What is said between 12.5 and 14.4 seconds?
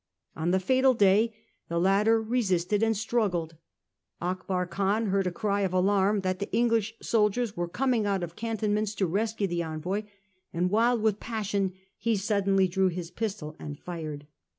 drew his pistol and fired.